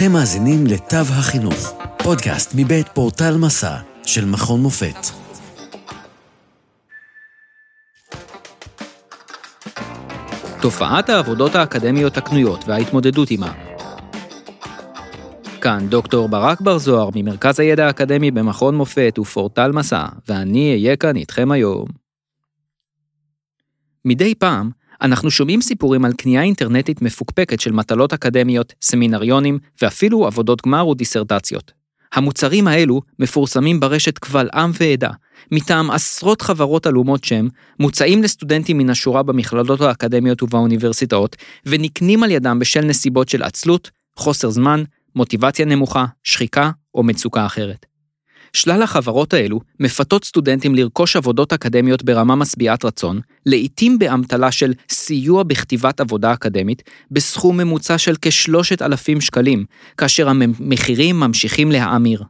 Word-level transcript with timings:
אתם 0.00 0.12
מאזינים 0.12 0.66
לתו 0.66 0.96
החינוך, 0.96 1.72
פודקאסט 2.02 2.52
מבית 2.56 2.88
פורטל 2.88 3.36
מסע 3.36 3.76
של 4.06 4.24
מכון 4.24 4.60
מופת. 4.60 4.96
תופעת 10.62 11.08
העבודות 11.08 11.54
האקדמיות 11.54 12.16
הקנויות 12.16 12.64
וההתמודדות 12.66 13.28
עימה. 13.28 13.52
כאן 15.60 15.86
דוקטור 15.88 16.28
ברק 16.28 16.60
בר 16.60 16.78
זוהר 16.78 17.10
ממרכז 17.14 17.60
הידע 17.60 17.86
האקדמי 17.86 18.30
במכון 18.30 18.74
מופת 18.74 19.18
ופורטל 19.18 19.72
מסע, 19.72 20.06
ואני 20.28 20.72
אהיה 20.72 20.96
כאן 20.96 21.16
איתכם 21.16 21.50
היום. 21.50 21.86
מדי 24.04 24.34
פעם 24.34 24.70
אנחנו 25.02 25.30
שומעים 25.30 25.60
סיפורים 25.60 26.04
על 26.04 26.12
קנייה 26.12 26.42
אינטרנטית 26.42 27.02
מפוקפקת 27.02 27.60
של 27.60 27.72
מטלות 27.72 28.12
אקדמיות, 28.12 28.74
סמינריונים 28.82 29.58
ואפילו 29.82 30.26
עבודות 30.26 30.62
גמר 30.62 30.88
ודיסרטציות. 30.88 31.72
המוצרים 32.14 32.68
האלו 32.68 33.00
מפורסמים 33.18 33.80
ברשת 33.80 34.18
קבל 34.18 34.48
עם 34.54 34.70
ועדה, 34.80 35.10
מטעם 35.52 35.90
עשרות 35.90 36.42
חברות 36.42 36.86
עלומות 36.86 37.24
שם, 37.24 37.48
מוצעים 37.80 38.22
לסטודנטים 38.22 38.78
מן 38.78 38.90
השורה 38.90 39.22
במכללות 39.22 39.80
האקדמיות 39.80 40.42
ובאוניברסיטאות, 40.42 41.36
ונקנים 41.66 42.22
על 42.22 42.30
ידם 42.30 42.58
בשל 42.58 42.80
נסיבות 42.80 43.28
של 43.28 43.42
עצלות, 43.42 43.90
חוסר 44.16 44.50
זמן, 44.50 44.82
מוטיבציה 45.16 45.66
נמוכה, 45.66 46.04
שחיקה 46.22 46.70
או 46.94 47.02
מצוקה 47.02 47.46
אחרת. 47.46 47.89
שלל 48.52 48.82
החברות 48.82 49.34
האלו 49.34 49.60
מפתות 49.80 50.24
סטודנטים 50.24 50.74
לרכוש 50.74 51.16
עבודות 51.16 51.52
אקדמיות 51.52 52.02
ברמה 52.02 52.36
משביעת 52.36 52.84
רצון, 52.84 53.20
לעתים 53.46 53.98
באמתלה 53.98 54.52
של 54.52 54.72
סיוע 54.90 55.42
בכתיבת 55.42 56.00
עבודה 56.00 56.32
אקדמית, 56.32 56.82
בסכום 57.10 57.56
ממוצע 57.56 57.98
של 57.98 58.14
כשלושת 58.22 58.82
אלפים 58.82 59.20
שקלים, 59.20 59.64
כאשר 59.96 60.28
המחירים 60.28 61.20
ממשיכים 61.20 61.72
להאמיר. 61.72 62.22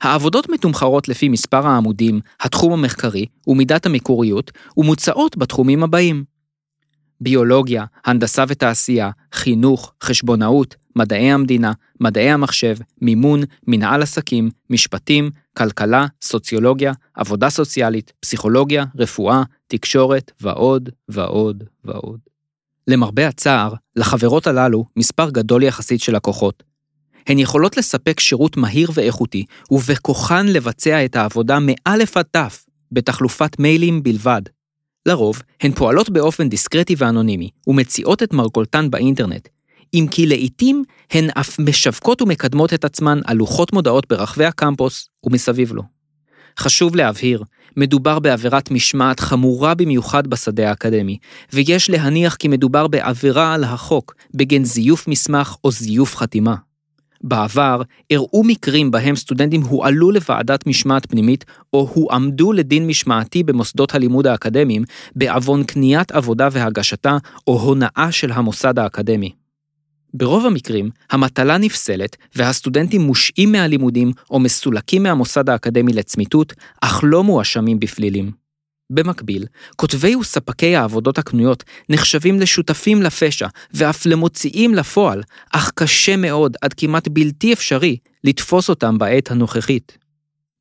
העבודות 0.00 0.48
מתומחרות 0.48 1.08
לפי 1.08 1.28
מספר 1.28 1.66
העמודים, 1.66 2.20
התחום 2.40 2.72
המחקרי 2.72 3.26
ומידת 3.46 3.86
המקוריות, 3.86 4.50
ומוצעות 4.76 5.36
בתחומים 5.36 5.82
הבאים 5.82 6.24
ביולוגיה, 7.20 7.84
הנדסה 8.04 8.44
ותעשייה, 8.48 9.10
חינוך, 9.32 9.92
חשבונאות, 10.02 10.74
מדעי 10.96 11.32
המדינה, 11.32 11.72
מדעי 12.00 12.30
המחשב, 12.30 12.76
מימון, 13.02 13.40
מנהל 13.66 14.02
עסקים, 14.02 14.50
משפטים, 14.70 15.30
כלכלה, 15.56 16.06
סוציולוגיה, 16.22 16.92
עבודה 17.14 17.50
סוציאלית, 17.50 18.12
פסיכולוגיה, 18.20 18.84
רפואה, 18.98 19.42
תקשורת, 19.66 20.30
ועוד 20.40 20.90
ועוד 21.08 21.64
ועוד. 21.84 22.20
למרבה 22.88 23.28
הצער, 23.28 23.74
לחברות 23.96 24.46
הללו 24.46 24.84
מספר 24.96 25.30
גדול 25.30 25.62
יחסית 25.62 26.00
של 26.00 26.16
לקוחות. 26.16 26.62
הן 27.26 27.38
יכולות 27.38 27.76
לספק 27.76 28.20
שירות 28.20 28.56
מהיר 28.56 28.90
ואיכותי, 28.94 29.44
ובכוחן 29.70 30.46
לבצע 30.46 31.04
את 31.04 31.16
העבודה 31.16 31.58
מאלף 31.60 32.16
עד 32.16 32.26
תף, 32.30 32.64
בתחלופת 32.92 33.58
מיילים 33.58 34.02
בלבד. 34.02 34.42
לרוב, 35.06 35.42
הן 35.60 35.72
פועלות 35.72 36.10
באופן 36.10 36.48
דיסקרטי 36.48 36.94
ואנונימי, 36.98 37.50
ומציעות 37.66 38.22
את 38.22 38.32
מרכולתן 38.32 38.90
באינטרנט, 38.90 39.48
אם 39.94 40.06
כי 40.10 40.26
לעיתים 40.26 40.84
הן 41.10 41.28
אף 41.40 41.58
משווקות 41.58 42.22
ומקדמות 42.22 42.74
את 42.74 42.84
עצמן 42.84 43.20
על 43.24 43.36
לוחות 43.36 43.72
מודעות 43.72 44.06
ברחבי 44.08 44.44
הקמפוס 44.44 45.08
ומסביב 45.24 45.72
לו. 45.72 45.82
חשוב 46.58 46.96
להבהיר, 46.96 47.42
מדובר 47.76 48.18
בעבירת 48.18 48.70
משמעת 48.70 49.20
חמורה 49.20 49.74
במיוחד 49.74 50.26
בשדה 50.26 50.68
האקדמי, 50.68 51.18
ויש 51.52 51.90
להניח 51.90 52.34
כי 52.34 52.48
מדובר 52.48 52.86
בעבירה 52.86 53.54
על 53.54 53.64
החוק, 53.64 54.14
בגין 54.34 54.64
זיוף 54.64 55.08
מסמך 55.08 55.56
או 55.64 55.70
זיוף 55.70 56.16
חתימה. 56.16 56.54
בעבר 57.20 57.82
אירעו 58.10 58.44
מקרים 58.44 58.90
בהם 58.90 59.16
סטודנטים 59.16 59.62
הועלו 59.62 60.10
לוועדת 60.10 60.66
משמעת 60.66 61.06
פנימית 61.06 61.44
או 61.72 61.88
הועמדו 61.94 62.52
לדין 62.52 62.86
משמעתי 62.86 63.42
במוסדות 63.42 63.94
הלימוד 63.94 64.26
האקדמיים 64.26 64.84
בעוון 65.16 65.64
קניית 65.64 66.12
עבודה 66.12 66.48
והגשתה 66.52 67.16
או 67.46 67.60
הונאה 67.60 68.08
של 68.10 68.32
המוסד 68.32 68.78
האקדמי. 68.78 69.45
ברוב 70.14 70.46
המקרים, 70.46 70.90
המטלה 71.10 71.58
נפסלת 71.58 72.16
והסטודנטים 72.34 73.00
מושעים 73.00 73.52
מהלימודים 73.52 74.12
או 74.30 74.40
מסולקים 74.40 75.02
מהמוסד 75.02 75.48
האקדמי 75.48 75.92
לצמיתות, 75.92 76.52
אך 76.80 77.00
לא 77.02 77.24
מואשמים 77.24 77.80
בפלילים. 77.80 78.46
במקביל, 78.90 79.46
כותבי 79.76 80.16
וספקי 80.16 80.76
העבודות 80.76 81.18
הקנויות 81.18 81.64
נחשבים 81.88 82.40
לשותפים 82.40 83.02
לפשע 83.02 83.46
ואף 83.72 84.06
למוציאים 84.06 84.74
לפועל, 84.74 85.22
אך 85.52 85.72
קשה 85.74 86.16
מאוד 86.16 86.56
עד 86.62 86.74
כמעט 86.74 87.08
בלתי 87.08 87.52
אפשרי 87.52 87.96
לתפוס 88.24 88.68
אותם 88.68 88.98
בעת 88.98 89.30
הנוכחית. 89.30 89.98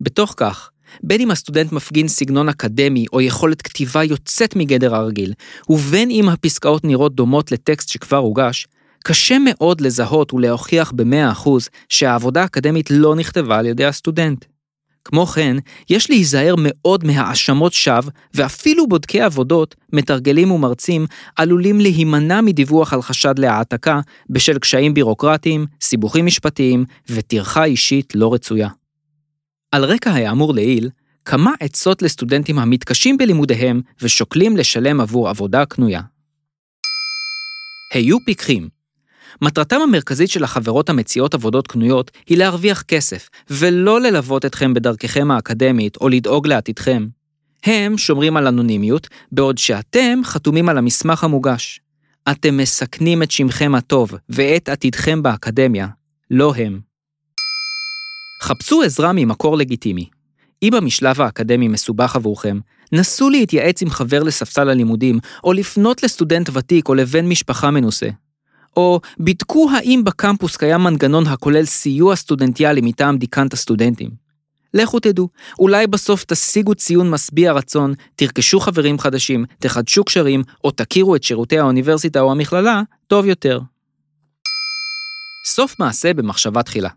בתוך 0.01 0.33
כך, 0.37 0.69
בין 1.03 1.21
אם 1.21 1.31
הסטודנט 1.31 1.71
מפגין 1.71 2.07
סגנון 2.07 2.49
אקדמי 2.49 3.05
או 3.13 3.21
יכולת 3.21 3.61
כתיבה 3.61 4.03
יוצאת 4.03 4.55
מגדר 4.55 4.95
הרגיל, 4.95 5.33
ובין 5.69 6.11
אם 6.11 6.29
הפסקאות 6.29 6.83
נראות 6.83 7.15
דומות 7.15 7.51
לטקסט 7.51 7.89
שכבר 7.89 8.17
הוגש, 8.17 8.67
קשה 9.07 9.37
מאוד 9.39 9.81
לזהות 9.81 10.33
ולהוכיח 10.33 10.91
ב-100% 10.95 11.49
שהעבודה 11.89 12.41
האקדמית 12.41 12.91
לא 12.91 13.15
נכתבה 13.15 13.57
על 13.57 13.65
ידי 13.65 13.85
הסטודנט. 13.85 14.45
כמו 15.03 15.25
כן, 15.25 15.57
יש 15.89 16.09
להיזהר 16.09 16.55
מאוד 16.57 17.03
מהאשמות 17.03 17.73
שווא, 17.73 18.11
ואפילו 18.33 18.87
בודקי 18.87 19.21
עבודות, 19.21 19.75
מתרגלים 19.93 20.51
ומרצים, 20.51 21.05
עלולים 21.35 21.79
להימנע 21.79 22.41
מדיווח 22.41 22.93
על 22.93 23.01
חשד 23.01 23.39
להעתקה 23.39 23.99
בשל 24.29 24.59
קשיים 24.59 24.93
בירוקרטיים, 24.93 25.65
סיבוכים 25.81 26.25
משפטיים 26.25 26.85
וטרחה 27.09 27.63
אישית 27.63 28.15
לא 28.15 28.33
רצויה. 28.33 28.69
על 29.71 29.85
רקע 29.85 30.11
האמור 30.11 30.53
לעיל, 30.53 30.89
כמה 31.25 31.51
עצות 31.59 32.01
לסטודנטים 32.01 32.59
המתקשים 32.59 33.17
בלימודיהם 33.17 33.81
ושוקלים 34.01 34.57
לשלם 34.57 35.01
עבור 35.01 35.29
עבודה 35.29 35.65
קנויה. 35.65 36.01
היו 37.93 38.17
פיקחים, 38.25 38.74
מטרתם 39.41 39.81
המרכזית 39.81 40.29
של 40.29 40.43
החברות 40.43 40.89
המציעות 40.89 41.33
עבודות 41.33 41.67
קנויות 41.67 42.11
היא 42.27 42.37
להרוויח 42.37 42.81
כסף, 42.81 43.29
ולא 43.49 44.01
ללוות 44.01 44.45
אתכם 44.45 44.73
בדרככם 44.73 45.31
האקדמית 45.31 45.97
או 45.97 46.09
לדאוג 46.09 46.47
לעתידכם. 46.47 47.07
הם 47.63 47.97
שומרים 47.97 48.37
על 48.37 48.47
אנונימיות, 48.47 49.07
בעוד 49.31 49.57
שאתם 49.57 50.19
חתומים 50.23 50.69
על 50.69 50.77
המסמך 50.77 51.23
המוגש. 51.23 51.79
אתם 52.31 52.57
מסכנים 52.57 53.23
את 53.23 53.31
שמכם 53.31 53.75
הטוב 53.75 54.11
ואת 54.29 54.69
עתידכם 54.69 55.23
באקדמיה, 55.23 55.87
לא 56.31 56.53
הם. 56.55 56.79
חפשו 58.41 58.81
עזרה 58.81 59.13
ממקור 59.13 59.57
לגיטימי. 59.57 60.09
אם 60.63 60.73
המשלב 60.73 61.21
האקדמי 61.21 61.67
מסובך 61.67 62.15
עבורכם, 62.15 62.59
נסו 62.91 63.29
להתייעץ 63.29 63.81
עם 63.81 63.89
חבר 63.89 64.23
לספסל 64.23 64.69
הלימודים, 64.69 65.19
או 65.43 65.53
לפנות 65.53 66.03
לסטודנט 66.03 66.49
ותיק 66.53 66.89
או 66.89 66.95
לבן 66.95 67.27
משפחה 67.27 67.71
מנוסה. 67.71 68.09
או 68.75 68.99
בדקו 69.19 69.69
האם 69.71 70.03
בקמפוס 70.03 70.57
קיים 70.57 70.81
מנגנון 70.81 71.27
הכולל 71.27 71.65
סיוע 71.65 72.15
סטודנטיאלי 72.15 72.81
מטעם 72.83 73.17
דיקנט 73.17 73.53
הסטודנטים. 73.53 74.25
לכו 74.73 74.99
תדעו, 74.99 75.29
אולי 75.59 75.87
בסוף 75.87 76.23
תשיגו 76.23 76.75
ציון 76.75 77.09
משביע 77.09 77.51
רצון, 77.51 77.93
תרכשו 78.15 78.59
חברים 78.59 78.99
חדשים, 78.99 79.45
תחדשו 79.59 80.03
קשרים, 80.03 80.43
או 80.63 80.71
תכירו 80.71 81.15
את 81.15 81.23
שירותי 81.23 81.59
האוניברסיטה 81.59 82.19
או 82.19 82.31
המכללה 82.31 82.81
טוב 83.07 83.25
יותר. 83.25 83.59
סוף 85.47 85.79
מעשה 85.79 86.13
במחשבה 86.13 86.63
תחילה. 86.63 86.89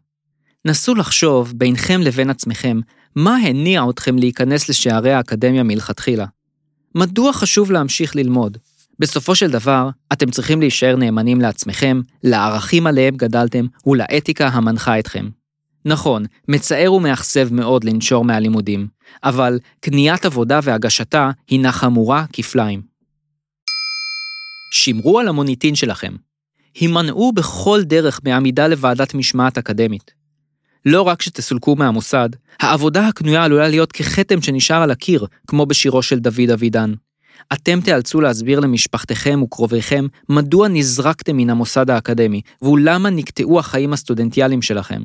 נסו 0.64 0.94
לחשוב 0.94 1.52
בינכם 1.56 2.00
לבין 2.00 2.30
עצמכם, 2.30 2.80
מה 3.16 3.36
הניע 3.36 3.82
אתכם 3.90 4.16
להיכנס 4.18 4.68
לשערי 4.68 5.12
האקדמיה 5.12 5.62
מלכתחילה? 5.62 6.26
מדוע 6.94 7.32
חשוב 7.32 7.72
להמשיך 7.72 8.16
ללמוד? 8.16 8.58
בסופו 8.98 9.34
של 9.34 9.50
דבר, 9.50 9.88
אתם 10.12 10.30
צריכים 10.30 10.60
להישאר 10.60 10.96
נאמנים 10.96 11.40
לעצמכם, 11.40 12.00
לערכים 12.24 12.86
עליהם 12.86 13.16
גדלתם 13.16 13.66
ולאתיקה 13.86 14.48
המנחה 14.48 14.98
אתכם. 14.98 15.28
נכון, 15.84 16.24
מצער 16.48 16.92
ומאכזב 16.92 17.54
מאוד 17.54 17.84
לנשור 17.84 18.24
מהלימודים, 18.24 18.86
אבל 19.24 19.58
קניית 19.80 20.24
עבודה 20.24 20.60
והגשתה 20.62 21.30
הינה 21.48 21.72
חמורה 21.72 22.24
כפליים. 22.32 22.82
שמרו 24.72 25.18
על 25.18 25.28
המוניטין 25.28 25.74
שלכם. 25.74 26.16
הימנעו 26.74 27.32
בכל 27.32 27.82
דרך 27.82 28.20
מעמידה 28.24 28.68
לוועדת 28.68 29.14
משמעת 29.14 29.58
אקדמית. 29.58 30.10
לא 30.84 31.02
רק 31.02 31.22
שתסולקו 31.22 31.76
מהמוסד, 31.76 32.28
העבודה 32.60 33.08
הקנויה 33.08 33.44
עלולה 33.44 33.68
להיות 33.68 33.92
ככתם 33.92 34.42
שנשאר 34.42 34.82
על 34.82 34.90
הקיר, 34.90 35.26
כמו 35.46 35.66
בשירו 35.66 36.02
של 36.02 36.18
דוד 36.18 36.50
אבידן. 36.52 36.94
אתם 37.52 37.80
תיאלצו 37.80 38.20
להסביר 38.20 38.60
למשפחתכם 38.60 39.40
וקרוביכם 39.42 40.06
מדוע 40.28 40.68
נזרקתם 40.68 41.36
מן 41.36 41.50
המוסד 41.50 41.90
האקדמי, 41.90 42.40
ולמה 42.62 43.10
נקטעו 43.10 43.58
החיים 43.58 43.92
הסטודנטיאליים 43.92 44.62
שלכם. 44.62 45.02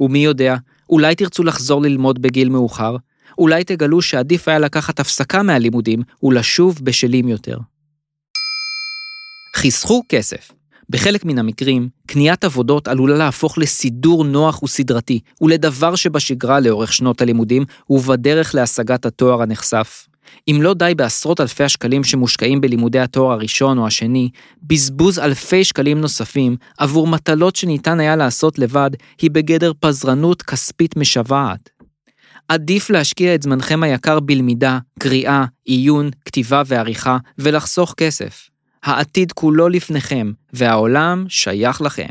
ומי 0.00 0.18
יודע, 0.18 0.56
אולי 0.90 1.14
תרצו 1.14 1.44
לחזור 1.44 1.82
ללמוד 1.82 2.22
בגיל 2.22 2.48
מאוחר, 2.48 2.96
אולי 3.38 3.64
תגלו 3.64 4.02
שעדיף 4.02 4.48
היה 4.48 4.58
לקחת 4.58 5.00
הפסקה 5.00 5.42
מהלימודים 5.42 6.02
ולשוב 6.22 6.78
בשלים 6.82 7.28
יותר. 7.28 7.58
חסכו 9.56 10.02
כסף. 10.08 10.52
בחלק 10.88 11.24
מן 11.24 11.38
המקרים, 11.38 11.88
קניית 12.06 12.44
עבודות 12.44 12.88
עלולה 12.88 13.14
להפוך 13.18 13.58
לסידור 13.58 14.24
נוח 14.24 14.62
וסדרתי, 14.62 15.20
ולדבר 15.40 15.94
שבשגרה 15.94 16.60
לאורך 16.60 16.92
שנות 16.92 17.22
הלימודים, 17.22 17.64
ובדרך 17.90 18.54
להשגת 18.54 19.06
התואר 19.06 19.42
הנחשף. 19.42 20.06
אם 20.48 20.58
לא 20.62 20.74
די 20.74 20.92
בעשרות 20.96 21.40
אלפי 21.40 21.64
השקלים 21.64 22.04
שמושקעים 22.04 22.60
בלימודי 22.60 22.98
התואר 23.00 23.32
הראשון 23.32 23.78
או 23.78 23.86
השני, 23.86 24.30
בזבוז 24.62 25.18
אלפי 25.18 25.64
שקלים 25.64 26.00
נוספים 26.00 26.56
עבור 26.78 27.06
מטלות 27.06 27.56
שניתן 27.56 28.00
היה 28.00 28.16
לעשות 28.16 28.58
לבד, 28.58 28.90
היא 29.20 29.30
בגדר 29.30 29.72
פזרנות 29.80 30.42
כספית 30.42 30.96
משוועת. 30.96 31.70
עדיף 32.48 32.90
להשקיע 32.90 33.34
את 33.34 33.42
זמנכם 33.42 33.82
היקר 33.82 34.20
בלמידה, 34.20 34.78
קריאה, 34.98 35.44
עיון, 35.64 36.10
כתיבה 36.24 36.62
ועריכה, 36.66 37.18
ולחסוך 37.38 37.94
כסף. 37.96 38.48
העתיד 38.82 39.32
כולו 39.32 39.68
לפניכם, 39.68 40.32
והעולם 40.52 41.24
שייך 41.28 41.82
לכם. 41.82 42.08